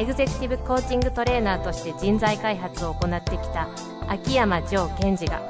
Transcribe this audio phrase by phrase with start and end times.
[0.00, 3.68] エグゼクティブコーチングトレーナーとして人材開発を行ってきた
[4.08, 5.42] 秋山城賢治が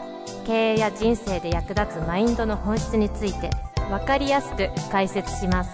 [0.45, 3.49] 経営や人生で役立つマインドの本質について
[3.89, 5.73] 分かりやすく解説します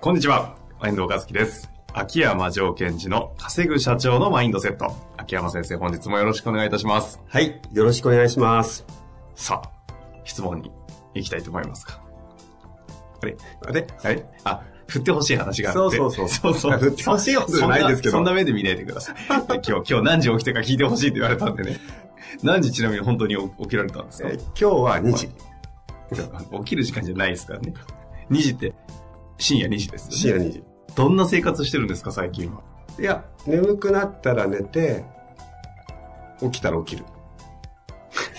[0.00, 1.68] こんにちは、遠藤和樹です。
[1.92, 4.94] 秋山城賢治の稼ぐ社長のマインドセット。
[5.16, 7.20] 秋山先生、本日もよろしくお願いいたします。
[7.28, 7.60] はい。
[7.72, 8.84] よろしくお願いします。
[9.34, 9.70] さあ、
[10.24, 10.70] 質問に
[11.14, 12.01] 行きたいと思いますか。
[13.22, 13.36] あれ
[13.66, 15.96] あれあれあ、振ってほしい話があって。
[15.96, 16.78] そうそうそうそうそう。
[16.78, 19.14] 振ってほしいことじゃないですけどそんなそんな目で見ないでください。
[19.16, 19.22] で
[19.66, 21.80] 今日、今日何時起きてか聞いてほしいって言われたんでね。
[22.42, 25.28] 何時ちなみに本当に起きられたんですか、えー今日は2時。
[26.58, 27.74] 起きる時間じゃないですからね。
[28.30, 28.74] 2時って、
[29.38, 30.16] 深夜2時ですよね。
[30.16, 30.62] 深夜2時。
[30.94, 32.60] どんな生活してるんですか、最近は？
[32.98, 35.04] いや、眠くなったら寝て、
[36.40, 37.04] 起きたら起きる。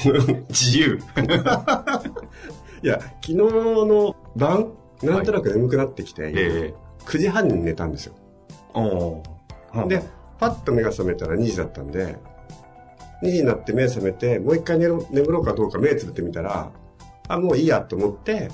[0.49, 0.99] 自由。
[2.83, 6.73] いや、昨日の晩、なんとなく眠くなってきて、ええ
[7.05, 8.15] 9時半に寝たんですよ。
[8.73, 10.03] おーで、
[10.39, 12.17] パッと目が覚めたら2時だったんで、
[13.23, 16.71] 2時になって目覚めて、もう一回寝ろ眠ろうかどうか目つぶってみたら、
[17.27, 18.49] あ、もういいやと思って、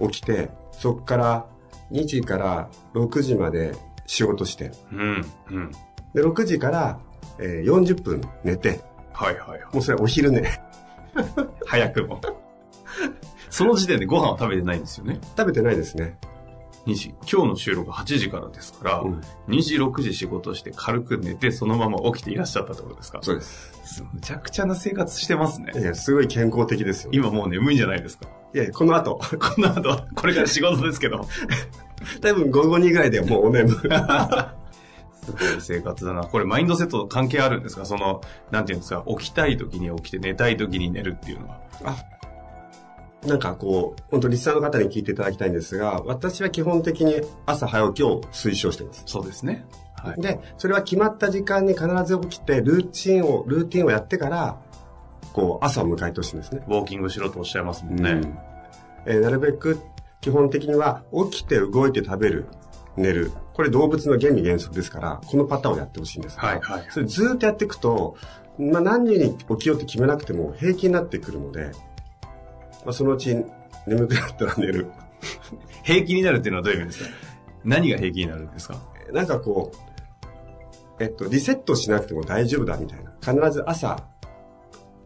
[0.00, 1.46] 起きて、そっから
[1.92, 3.74] 2時から6時まで
[4.06, 5.70] 仕事して、うん、うん。
[6.14, 6.98] で、6時から、
[7.38, 8.80] えー40分寝て、
[9.12, 9.60] はいはいはい。
[9.72, 10.42] もうそれお昼寝。
[11.66, 12.20] 早くも。
[13.50, 15.18] その時点でご飯は食べてないんですよね。
[15.36, 16.18] 食べてないですね。
[16.86, 17.14] 2時。
[17.30, 23.18] 今日の収録8時からですから、うん2時、6時仕事して軽く寝て、そのまま起きていらっしゃったってことですか？
[23.22, 24.04] そうです。
[24.12, 25.82] むちゃくちゃな生活してますねい。
[25.82, 27.10] や、すごい健康的ですよ。
[27.12, 28.26] 今もう眠いんじゃないですか？
[28.54, 31.26] いや、この後、 この後、これから仕事ですけど。
[32.22, 33.68] 多分午後2ぐらいでもうお眠。
[33.70, 33.78] す
[35.32, 36.22] ごい生活だな。
[36.22, 37.84] これマインドセットと関係あるんですか？
[37.84, 38.20] その、
[38.52, 41.58] なんていうんですか、起きたい時に起きて寝たい時に寝るっていうのは。
[41.84, 41.96] あ、
[43.24, 49.02] なんかこう、本当リスナーの方に聞いていただきたいんですが、私は基本的に朝早起きを推奨しています。
[49.06, 49.64] そうですね。
[49.96, 50.20] はい。
[50.20, 54.60] で、それは決まった時間に必ず起きて、ルーチンを、ルーティンをやってから、
[55.32, 56.62] こう、朝を迎えてほしいんですね。
[56.68, 58.10] ウォーキングしろとおっしゃいますもんね。
[58.10, 58.38] うん
[59.08, 59.78] えーなるべく、
[60.20, 62.46] 基本的には、起きて動いて食べる、
[62.96, 63.32] 寝る。
[63.54, 68.16] これ動物の原理原則ですから、このパターンをやってほしいんですがはいはいそれずーっとやっていくと、
[68.58, 71.70] まあ何時に起きようって決めなくても平気になってくるので、
[72.86, 73.36] まあそのうち
[73.86, 74.90] 眠くなったら寝る。
[75.82, 77.16] 平気になるっていうのはどういう意味ですか？
[77.64, 78.80] 何が平気になるんですか？
[79.12, 79.72] なんかこ
[80.98, 83.12] う、えっと、リセットしなくても大丈夫だみたいな。
[83.20, 84.04] 必ず朝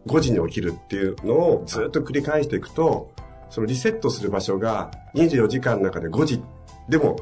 [0.05, 3.11] 5時に起きるっていうのをずっと繰り返していくと、
[3.49, 6.43] そのリセットする場所が24時間の中で5時
[6.87, 7.17] でも、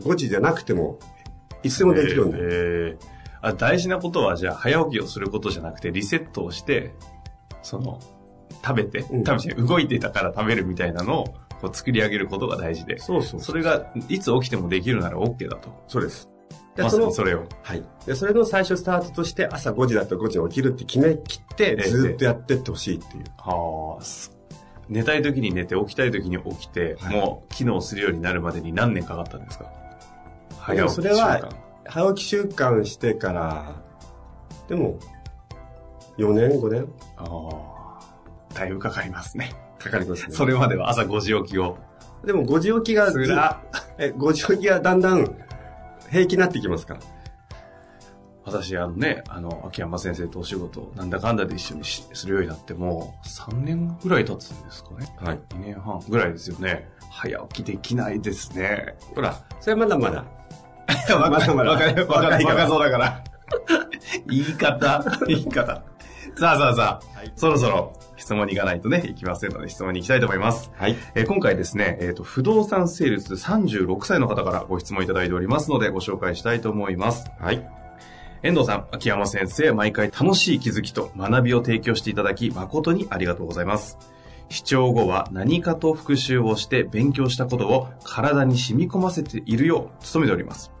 [0.00, 0.98] 5時じゃなくても、
[1.62, 2.98] いつでもできるようになる。
[3.00, 3.14] えー
[3.46, 6.94] あ大事なことはじゃあ早起きをすることじゃなくてリセットをして、
[7.60, 8.00] その、
[8.64, 11.24] 食べて、うん食べて動いてたから食べるみたいなのを
[11.60, 15.84] こう作り上げることが大事で、そうそうそれがいつ起きてもできるなら OK だと。
[15.88, 16.28] そうです。
[16.76, 17.44] でまさにそれを。
[17.62, 17.82] はい。
[18.04, 23.24] で、それの最初スタートとして朝5時だったら5時に起きるって決め切って、ええずっとやってってほしいっていう。
[23.38, 24.36] はあ、す
[24.88, 29.70] 寝たい時に寝て起きたい時に起きて、はいもう機能するようになるまでに何年かかったんですか？
[30.74, 31.48] でもそれは
[31.86, 33.82] 早起き習慣早起き習慣してから、
[34.68, 34.98] でも、
[36.18, 37.73] 4年、5年ああ、
[38.54, 39.52] だいぶかかりますね。
[39.78, 40.34] かかりますね。
[40.34, 41.76] それまでは朝5時起きを。
[42.24, 43.62] でも5時起きがずつら
[43.98, 45.36] え、5時起きがだんだん
[46.10, 47.00] 平気になってきますから。
[48.46, 55.14] 私、あのね、あの、秋山先生とお仕事、なんだかんだで一緒にしするようになっても、3年ぐらい経つんですかね。
[55.18, 55.38] はい。
[55.54, 56.88] 2年半ぐらいですよね。
[57.10, 58.96] 早起きできないですね。
[59.14, 59.96] ほら、それはまだ。
[59.98, 60.24] まだ。
[61.16, 61.70] わまだまだ。
[61.70, 63.24] わかるわかる若いから若そうだから。
[64.26, 65.82] 言い方、言い方。
[66.36, 70.72] さあさあさあ、そろそろ質問に行かないとね、いきませんので質問に行きたいと思います。
[70.76, 70.96] はい。
[71.14, 77.30] えー今回ですね、えっ、と、不動産セールス36歳の方からご質問いただいておりますので、ご紹介したいと思います。
[77.38, 77.64] はい。
[78.42, 83.96] 遠藤さん、秋山先生、毎回楽しい気づきと学びを提供していただき、誠にありがとうございます。
[84.48, 90.72] 視聴後は何かと復習をして勉強したことを体に染み込ませているよう努めております。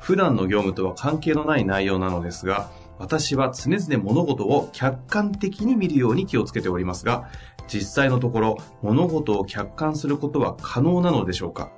[0.00, 2.70] 普段の業務とは関係のない内容なのですが、
[3.02, 7.28] 私は常々物事を客観的に見るように気をつけておりますが、
[7.66, 11.72] 実際のところ物事を客観することは可能なのでしょうか？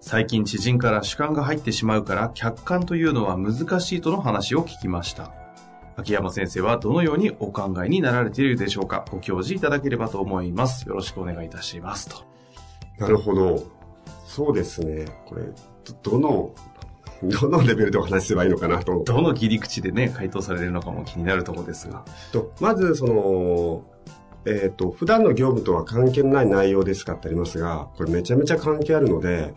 [0.00, 5.32] 最近知人から主観が入ってしまうから客観というのは難しいとの話を聞きました。
[5.96, 9.04] 秋山先生はどのようにお考えになられているでしょうか？
[9.08, 10.88] ご教示いただければと思います。
[10.88, 12.08] よろしくお願いいたします。
[12.08, 12.24] と。
[12.98, 13.62] なるほど。
[14.26, 15.06] そうですね。
[15.26, 15.44] これ、
[16.02, 16.54] ど、の、
[17.40, 19.02] どのレベルでお話しすればいいのかなと。
[19.04, 22.04] どの切り口でね、回答されるのかも気になるところですが。
[22.32, 23.84] とまず、その、
[24.46, 29.52] えっ、と、普段の業務とは関係のない内容ですかってありますが、これめちゃめちゃ関係あるので、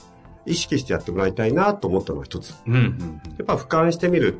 [0.45, 2.54] 意識してやってもらいたいなと思ったのは一つ。
[2.68, 4.39] うん、うん、やっぱ俯瞰してみる、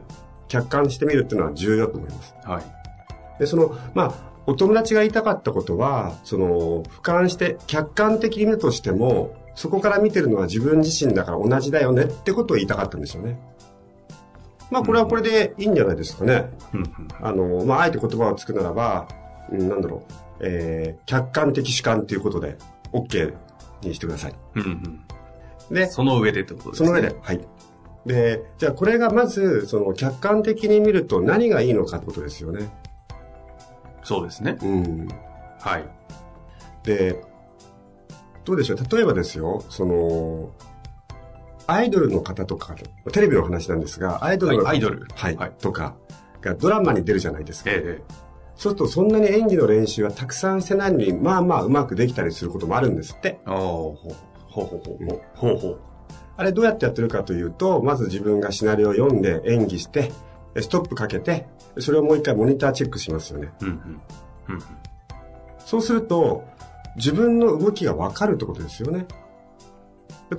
[0.50, 2.36] 客観してみるっていうのは重要だと思います。
[2.44, 2.52] うん。
[2.52, 2.64] はい。
[3.40, 4.14] で、その、まあ、
[4.46, 13.40] お友達が言いたかったことは、その、俯瞰して、客観的に見るとしても、そこから見てるのは自分自身だから同じだよねってことを言いたかったんですよね。
[14.72, 16.50] まあ、これはこれでいいんじゃないですかね。
[17.22, 19.08] あの、まあ、あえて言葉をつくならば、
[19.52, 22.58] うんなんだろう、えー、客観的主観っていうことで、
[22.92, 23.34] OK
[23.82, 24.36] にしてください。
[24.56, 25.76] うん、うん。
[25.76, 26.88] で、その上でってことですね。
[26.88, 27.48] その上で、はい。
[28.06, 32.70] で、じゃあこれがまず、その客観的に見ると何がいいのかってことですよね。
[34.04, 34.58] そうですね。
[34.62, 35.08] うん。
[35.60, 35.86] はい。
[36.84, 37.22] で、
[38.46, 38.78] どうでしょう？
[38.96, 40.52] 例えばですよ、その、
[41.68, 42.76] アイドルの方とか、
[43.12, 45.96] テレビの話なんですが、アイドルの方、はいアイドルはい、はいとか、
[46.42, 47.72] がドラマに出るじゃないですか。
[47.72, 48.02] ええ、え
[48.56, 53.40] そうすると、そんなに演技の練習はたくさんしてないのに、まあまあうまくできたりすることもあるんですって。
[53.48, 53.50] え。
[53.50, 53.94] おーほう
[54.50, 55.22] ほうほうほう。
[55.36, 55.80] ほうほう。
[56.36, 60.12] あれどうやってやってるかというと、まず自分がシナリオを読んで演技して、
[60.60, 61.48] ストップかけて、
[61.80, 63.52] それをもう一回モニターチェックしますよね。
[63.62, 63.76] うん、うん。
[64.50, 64.60] うん、
[65.60, 66.44] そうすると、
[66.96, 69.06] 自分の動きがわかるってことですよね。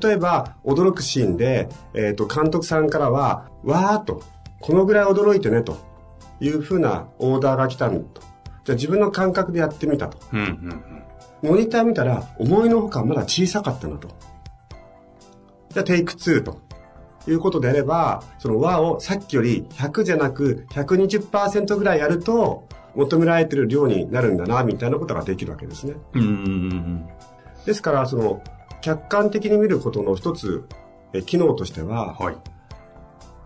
[0.00, 4.22] 例えば、驚くシーンで、えっ、と、監督さんからは、わーっと、
[4.60, 5.76] このぐらい驚いてね、と
[6.40, 8.22] いうふうなオーダーが来たんと。
[8.64, 10.18] じゃあ自分の感覚でやってみたと。
[10.32, 10.40] うん。
[10.40, 11.50] うん、うん。
[11.50, 14.08] モニター見たら、思いのほかまだ小さかったなと。
[15.70, 16.64] じゃあテイク2と。
[17.26, 25.94] いうことであれば、その和をさっきより100じゃなく120%ぐらいやると、求められてる量になるんだな、みたいなことができるわけですね。
[26.14, 27.08] うん、うん、うん。
[27.64, 28.42] ですから、その、
[28.80, 30.64] 客観的に見ることの一つ、
[31.12, 32.36] え機能としては、はい。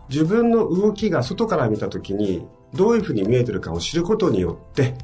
[0.09, 4.95] 自分の動きが外から見たときに、どういうふうに見えてるかを知ることによって、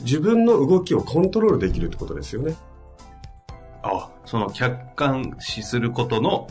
[0.00, 2.56] 自分の動きをコントロールできるってことですよね。
[3.82, 6.48] あ、その客観視することの、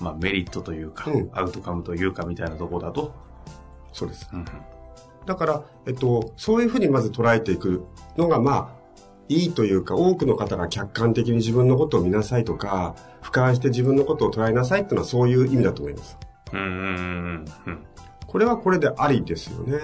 [0.00, 3.14] まあ、メリットというか、うんアウトカムというかみたいなところだと？
[3.92, 4.28] そうです。
[4.32, 4.44] うん、
[5.26, 7.86] だから、えっと、そういうふうにまず捉えていく
[8.16, 8.80] のが、まあ、
[9.28, 16.18] いいというか、多くの方が客観的に自分のことを見なさいとか、俯瞰して自分のことを捉えなさいっていうのはそういう意味だと思います。
[16.52, 17.44] うん。
[18.26, 19.78] これはこれでありですよね。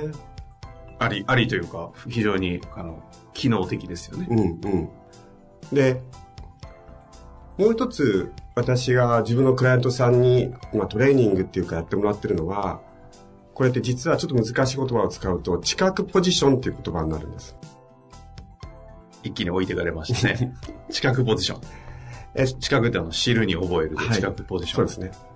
[0.99, 3.03] あり、ありというか、非常に、あの、
[3.35, 4.27] 機能的ですよね。
[4.31, 4.43] うんう
[4.77, 4.89] ん。
[5.73, 6.03] で、
[7.59, 12.81] もう一つ、私が自分のクライアントさんに、まあ、トレーニングっていうかやってもらってるのは、
[13.57, 17.57] これって実はちょっと難しい言葉を使うと、知覚ポジションっていう言葉になるんです。
[19.23, 20.55] 一気に置いてかれましたね。
[20.93, 21.61] 知覚ポジション。
[22.35, 24.89] え知覚ってあの、知るに覚えるで、はい知覚ポジション。
[24.89, 25.27] そうですね。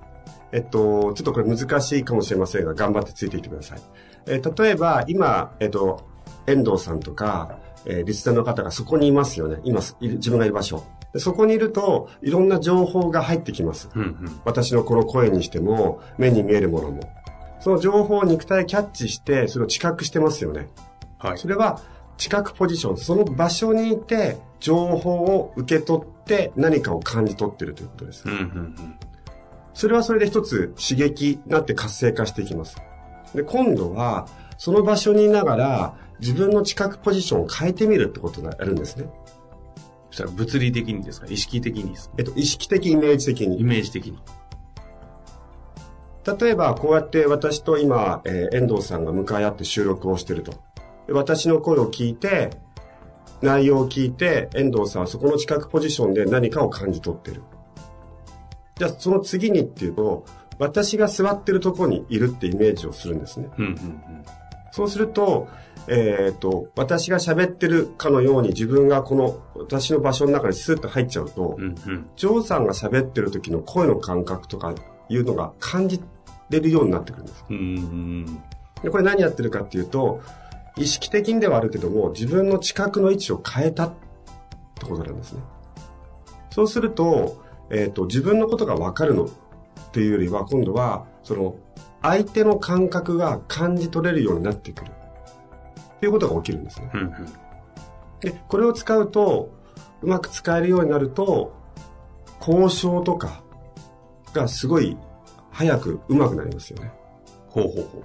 [0.53, 3.79] えっと、ちょっとこれ難しいかもしれませんが、頑張ってついていってください。
[4.27, 6.07] えー例えば、今、えっと、
[6.47, 9.61] 遠藤さんとか、えーリスナーの方がそこにいますよね。
[9.65, 10.85] 今、自分がいる場所。
[11.15, 13.89] でそこにいると、いろんな情報が入ってきます。
[13.95, 14.41] うん、うん。
[14.45, 17.01] 私のこの声にしても、目に見えるものも。
[17.61, 20.69] その情報を肉体キャッチして、それを知覚してますよね。
[21.19, 21.39] はい。
[21.39, 21.81] それは、
[22.17, 22.97] 知覚ポジション。
[22.97, 28.25] その場所にいて、情報を受け取って、何かを感じ取ってるということです。
[28.27, 28.97] うん、うん、うん。
[29.73, 32.77] それはそれで一つ刺激になって活性化していきます。
[33.35, 34.27] で、今度は、
[34.59, 39.09] その場所にいながら、自分の知覚ポジションを変えてみるってことをやるんですね。
[40.11, 41.27] そしたら物理的にですか？
[41.31, 42.17] 意識的にですか？
[42.19, 43.65] えっと、意識的、イメージ的イに。
[43.65, 44.19] メージ的に。
[46.27, 50.53] 例えば、こうやって私と今、えー遠藤さんが向かい合って収録をしてると。
[51.07, 52.51] で私の声を聞いて、
[53.43, 57.43] 内容を聞いて、遠藤さんはそこの知覚ポジションで何かを感じ取ってる。
[58.77, 60.25] じゃあ、その次にっていうと、
[60.59, 63.49] 私が座ってるところにいるってイメージをするんですね。
[63.57, 64.01] うん、うん、うん。
[64.73, 65.49] そうすると、
[65.89, 72.11] えっ、と、私が喋ってるかのように自分がこの私の場所の中にスーッと入っちゃうと、うん、うん。
[72.15, 74.75] ジョーさんが喋ってる時の声の感覚とか
[75.11, 76.01] いうのが感じ
[76.49, 77.45] れるようになってくるんです。
[78.83, 80.23] でこれ何やってるかっていうと、
[80.77, 83.93] 意識的にではあるけども、自分の知覚の位置を変えたっ
[84.75, 85.43] てことなんですね。
[86.51, 89.29] そうすると、えっ、と、自分のことがわかるのっ
[89.93, 91.57] ていうよりは、今度は、その、
[92.03, 94.91] 相手の感覚が感じ取れるようになってくる。
[94.91, 96.91] っていうことが起きるんですね。
[96.95, 97.11] うん、うん。
[98.21, 99.51] で、これを使うと、
[100.03, 101.53] うまく使えるようになると、
[102.41, 103.43] 交渉とか、
[104.33, 104.97] がすごい
[105.51, 106.93] 早く上手くなりますよね。
[107.49, 108.03] ほうほうほう。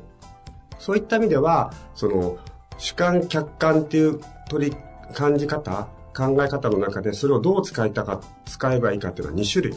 [0.80, 2.38] そういった意味では、その、
[2.78, 4.78] 主観、客観っていう取り、
[5.14, 9.76] 感じ方、考え方の中でそれをどう使いたか、使えばいいかっていうのは2種類。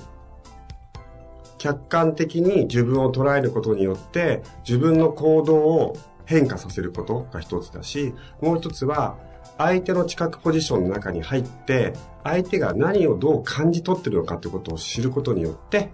[1.59, 9.17] 客観的に自分を捉えることによって、自分の行動を変化させることが一つだし、もう一つは、
[9.57, 15.91] 相手の知覚ポジションの中に入って、相手が何をどう感じ取ってるのかってことを知ることによって、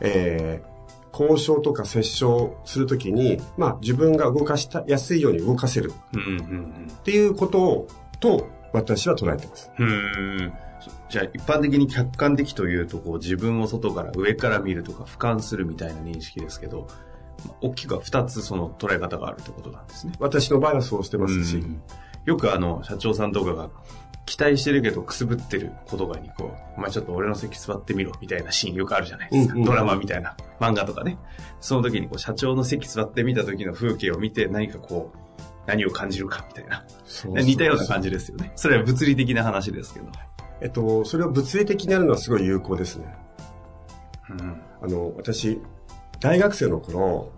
[0.00, 0.72] えー
[1.12, 9.70] 交渉とか折衝するときに、まあ自分が動かしたやすいように動かせるっていうことを、と私は捉えてます。
[9.78, 9.88] うん。
[9.88, 10.52] うん。
[11.10, 16.88] じゃあ一般的に客観的というと、こう自分を外から上から見るとか俯瞰するみたいな認識ですけど、
[17.46, 20.14] まあ大きくは二つその捉え方があるってことなんですね。
[20.18, 21.82] 私の場合はそうしてますし、うん
[22.24, 23.68] よくあの、社長さんとかが
[24.24, 29.54] 期待してるけどくすぶってる言葉にこう、お前ちょっと俺の席座ってみろみたいなシーンよくあるじゃないですか。
[29.54, 31.18] うんうんドラマみたいな漫画とかね。
[31.60, 35.18] その時にこう社長の席座ってみた時の風景を見て何かこう、
[35.66, 36.84] 何を感じるかみたいな。
[37.04, 38.52] そう似たような感じですよね。
[38.56, 40.06] それは物理的な話ですけど。
[40.60, 43.14] えっと、それを物理的にやるのはすごい有効ですね。
[44.30, 44.62] うん。
[44.80, 45.60] あの、私、
[46.20, 47.32] 大学生の頃、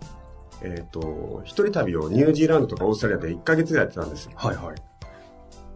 [0.61, 4.31] えっと、一人旅をニュージーランドとかオーストラリアで1ヶ月ぐらいやってたんですよ。
[4.35, 4.75] はいはい。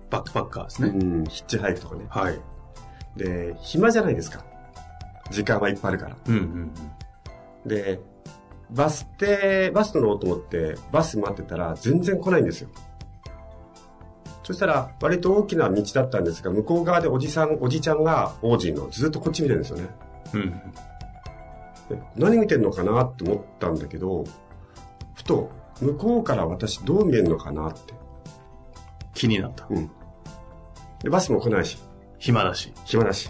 [0.09, 0.89] バックパッカーですね。
[0.89, 2.05] うん、ヒッチハイクとかね。
[2.09, 2.39] はい。
[3.15, 4.43] で、暇じゃないですか。
[5.29, 6.17] 時間はいっぱいあるから。
[6.27, 6.71] うんうん
[7.65, 7.99] で、
[8.71, 12.69] バス停、バス乗ろうと思って、バス待ってたら全然来ないんですよ。
[14.43, 19.89] そしたら、割と大きな道だったんですが、向こう側でおじさん、おじちゃんが、王子のずっとこっち見てるんですよね。
[20.33, 20.61] うん。
[22.15, 24.23] 何見てんのかなって思ったんだけど、
[25.13, 25.51] ふと、
[25.81, 27.93] 向こうから私どう見えるのかなって。
[29.13, 29.67] 気になった。
[29.69, 29.91] うん。
[31.03, 31.77] で、バスも来ないし、
[32.17, 32.73] 暇だし。
[32.85, 33.29] 暇だし。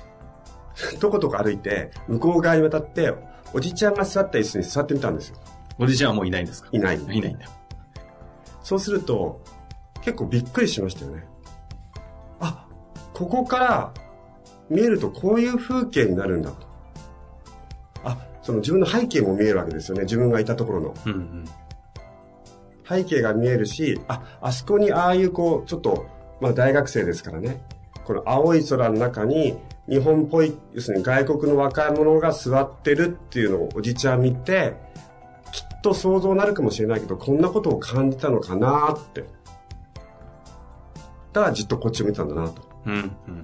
[0.99, 3.13] とことこ歩いて、向こう側に渡って、
[3.53, 5.37] おじちゃんが座った椅子に座ってみたんですよ。
[5.77, 6.69] おじちゃんはもういないんですか？
[6.71, 6.97] いない。
[7.01, 7.45] いないんだ。
[8.63, 9.41] そうすると、
[10.01, 11.25] 結構びっくりしましたよね。
[12.39, 12.65] あ、
[13.13, 13.93] ここから
[14.69, 16.67] 見えるとこういう風景になるんだと。
[18.03, 20.03] あ、その自分の背景も見えるわけですよね。
[20.03, 20.93] 自分がいたところの。
[21.05, 21.45] うんうん。
[22.87, 26.05] 背景が見えるし、あ、あそこにああいうこう、ちょっと、
[26.41, 27.61] まあ大学生ですからね。
[28.05, 34.75] この青い空の中に日本っぽい、要するに外国の若者が座ってるっていうのをおじちゃん見て、
[35.51, 39.25] きっと想像になるかもしれないけど、こんなことを感じたのかなって。
[41.33, 42.61] だからじっとこっちを見てたんだなと。
[42.85, 42.93] うん
[43.27, 43.43] うん。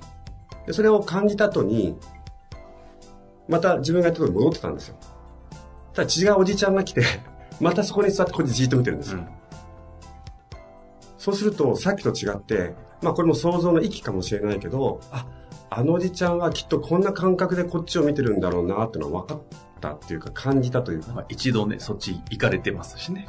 [0.65, 1.97] で、それを感じた後に、
[3.47, 4.95] また自分がやったとこに戻ってたんですよ。
[5.93, 7.03] ただ違うおじちゃんが来て、
[7.59, 9.19] またそこに座ってこっちじーっと見てるんですよ。
[9.19, 9.27] うん
[11.25, 15.25] そうすると、さっきと違って、まあこれも想像の域かもしれないけど、あ、
[15.71, 19.41] あのおじちゃんはきっとこんな感覚でこっちを見てるんだろうなっていうのは分かっ
[19.81, 21.13] たっていうか感じたというか。
[21.13, 23.27] まあ、一度ね、そっち行かれてますしね。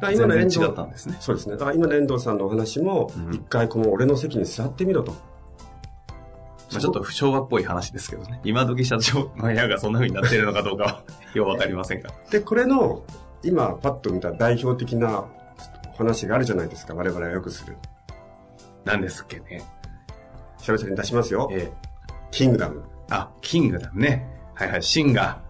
[0.00, 1.18] ら今の遠藤ったんですね。
[1.20, 1.52] そうですね。
[1.52, 5.12] だから今の遠藤さんのお話もうん、一回この俺の席に座ってみろと。
[5.12, 8.40] まあ、ちょっと昭和っぽい話ですけどね。
[8.42, 12.10] 今時社長の部屋がそんな風になってるのかどうかは、 ようわかりませんが。
[12.32, 13.04] で、これの、
[13.44, 15.41] 今パッと見た代表的なお
[15.96, 16.94] 話があるじゃないですか。
[16.94, 17.76] 我々はよくする。
[18.84, 19.62] 何ですっけね。
[20.58, 21.48] 久々に出しますよ。
[21.52, 21.88] ええ
[22.30, 22.82] キングダム。
[23.10, 24.26] あ、キングダムね。
[24.54, 25.42] はいはい、シンが、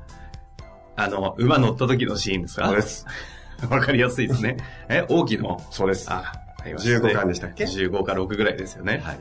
[0.96, 2.66] あの、馬乗った時のシーンですか？
[2.66, 3.06] そうです。
[3.70, 4.56] わかりやすいですね。
[4.88, 5.60] え、大きの？
[5.70, 6.10] そうです。
[6.10, 9.00] あ、ありましたね15巻でしたっけ ?15 か6ぐらいですよね。
[9.04, 9.20] はい。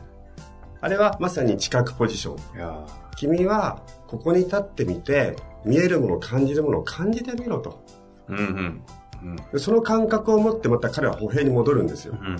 [0.81, 2.57] あれはまさに知覚ポジション。
[2.57, 2.83] いや
[3.15, 7.83] 君はここに立ってみて、見えるもの、感じるものを感じてみろと。
[8.27, 8.81] ーうんうん。
[9.23, 9.35] うん。
[9.35, 12.17] でその感覚を持ってまた彼は歩兵に戻るんですよ。
[12.19, 12.27] うん。
[12.27, 12.39] うん。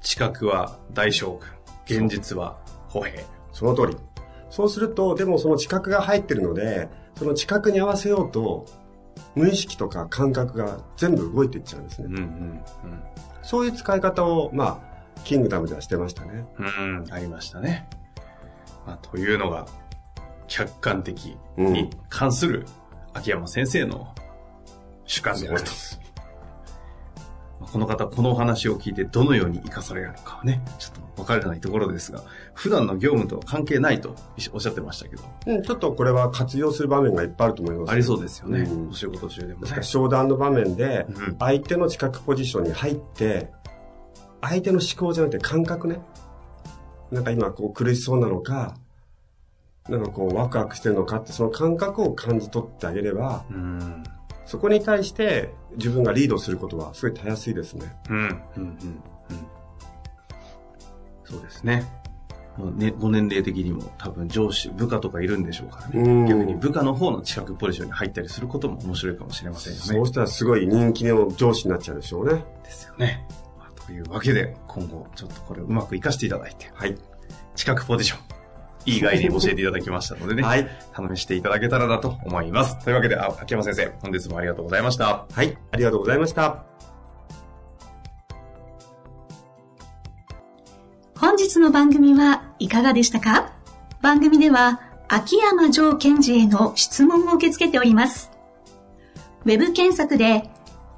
[0.00, 1.38] 知覚は大将
[1.86, 2.04] 軍。
[2.04, 3.24] 現実は歩兵。
[3.52, 3.96] その通り。
[4.48, 8.66] そうすると、でもその知覚が入ってるので、その知覚に合わせようと、
[9.34, 12.06] 無意識とか感覚が全部動いていっちゃうんですね。
[12.08, 12.60] うんうん
[13.42, 16.46] そういう使い方を、まあ、キングダムではしてましたね。
[16.58, 17.00] うん。
[17.00, 17.88] うん、ありましたね。
[18.86, 19.66] まあ、というのが、
[20.46, 22.66] 客観的うんに関する
[23.14, 24.14] 秋山先生の
[25.04, 25.46] 主観と。
[25.50, 25.60] まあ
[27.70, 32.22] この方、このお話を聞いてどのように活かされるのかはね、ちょっと分からないところですが、
[32.54, 34.16] 普段の業務とは関係ないと
[34.52, 37.92] おっしゃってましたけど、うん、ちょっとこれは活用する場面がいっぱいあると思います。
[37.92, 38.60] ありそうですよね。
[38.60, 39.82] うんお仕事中でもねから。
[39.82, 43.50] 商談の場面でうん、相手の知覚ポジションに入って、
[44.40, 46.00] 相手の思考じゃなくて感覚ね。
[47.10, 48.74] なんか今こう苦しそうなのか、
[49.88, 54.04] なんかこうワクワクしてるのかってその感覚を感じ取ってあげれば、うん。
[54.44, 57.96] そこに対して自分がリードすることはすごいたやすいですね。
[58.08, 58.16] うん。
[58.16, 58.22] うん。
[58.26, 58.32] うん。
[58.60, 58.74] うん。
[61.24, 62.00] そうですね。
[62.58, 66.00] ね、ご年齢的にも多分上司、部下とかいるんでしょうからね。
[66.00, 69.84] うん逆に部下の方の近くポジションに入ったりすることも面白いかもしれませんよね。
[69.84, 72.44] そうしたらすごい人気の上司になっちゃうでしょうね。
[72.64, 73.26] ですよね。
[73.58, 76.98] まあというわけで、今後ちょっとこれをうまく活かしていただいて、はい。
[77.54, 78.20] 近くポジション、
[78.86, 80.68] いい概念を教えていただきましたのでね、はい。
[81.14, 82.82] 試していただけたらなと思います。
[82.82, 85.26] というわけで、あ秋山先生、本日もありがとうございました。
[85.30, 85.58] はい。
[85.70, 86.64] ありがとうございました。
[91.16, 93.52] 本日の番組はいかがでしたか？
[94.00, 98.30] 番組では秋山城賢治への質問を受け付けております。
[99.44, 100.48] ウェブ検索で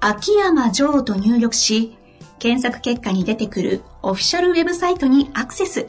[0.01, 1.97] 秋山城と入力し、
[2.39, 5.89] 検索結果に出てくるオフィシャルウェブサイトにアクセス。